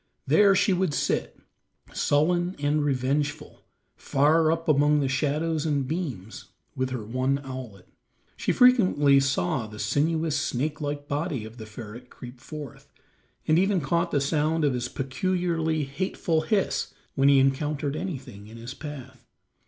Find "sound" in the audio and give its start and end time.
14.21-14.65